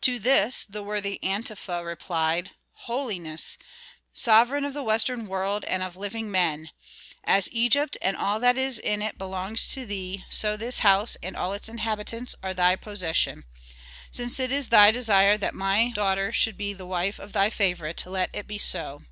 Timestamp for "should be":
16.32-16.72